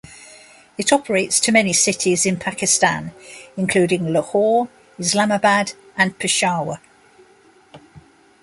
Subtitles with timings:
[0.79, 3.11] It operates to many cities in Pakistan
[3.55, 6.79] including Lahore, Islamabad and Peshawar.